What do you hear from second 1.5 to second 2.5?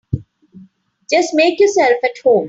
yourselves at home.